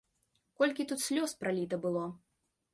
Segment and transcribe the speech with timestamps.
[0.61, 2.05] Колькі тут слёз праліта было!